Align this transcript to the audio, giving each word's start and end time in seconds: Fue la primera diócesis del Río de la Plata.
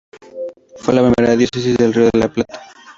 Fue 0.77 0.95
la 0.95 1.03
primera 1.03 1.35
diócesis 1.37 1.77
del 1.77 1.93
Río 1.93 2.05
de 2.05 2.17
la 2.19 2.33
Plata. 2.33 2.59